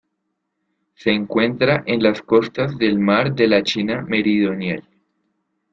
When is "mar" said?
2.97-3.35